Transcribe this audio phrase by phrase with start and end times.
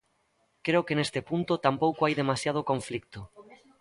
[0.65, 3.19] Creo que neste punto tampouco hai demasiado conflito.